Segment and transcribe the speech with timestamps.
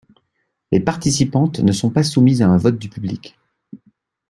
[0.71, 3.37] Les participantes ne sont pas soumises à un vote du public.